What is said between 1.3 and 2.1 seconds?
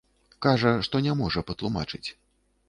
патлумачыць.